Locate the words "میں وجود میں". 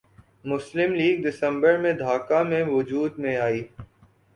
2.43-3.35